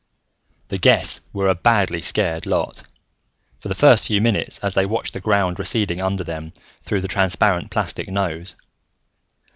The 0.69 0.79
guests 0.79 1.21
were 1.31 1.47
a 1.47 1.53
badly 1.53 2.01
scared 2.01 2.47
lot, 2.47 2.81
for 3.59 3.67
the 3.67 3.75
first 3.75 4.07
few 4.07 4.19
minutes, 4.19 4.57
as 4.63 4.73
they 4.73 4.83
watched 4.87 5.13
the 5.13 5.19
ground 5.19 5.59
receding 5.59 6.01
under 6.01 6.23
them 6.23 6.53
through 6.81 7.01
the 7.01 7.07
transparent 7.07 7.69
plastic 7.69 8.07
nose. 8.09 8.55